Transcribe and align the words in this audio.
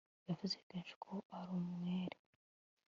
Yavuze 0.29 0.55
kenshi 0.67 0.93
ko 1.03 1.13
ari 1.37 1.51
umwere 1.59 2.17